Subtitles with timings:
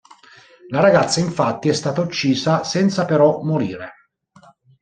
[0.69, 3.93] La ragazza infatti è stata uccisa senza però morire.